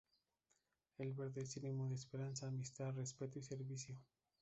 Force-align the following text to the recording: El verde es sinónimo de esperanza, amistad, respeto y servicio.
El 0.97 1.13
verde 1.13 1.41
es 1.43 1.51
sinónimo 1.51 1.87
de 1.87 1.93
esperanza, 1.93 2.47
amistad, 2.47 2.95
respeto 2.95 3.37
y 3.37 3.43
servicio. 3.43 3.95